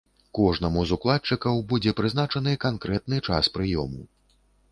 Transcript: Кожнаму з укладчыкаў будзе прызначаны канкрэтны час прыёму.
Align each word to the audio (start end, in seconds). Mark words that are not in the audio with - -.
Кожнаму 0.37 0.85
з 0.91 0.95
укладчыкаў 0.95 1.59
будзе 1.73 1.93
прызначаны 2.01 2.55
канкрэтны 2.65 3.17
час 3.27 3.53
прыёму. 3.59 4.01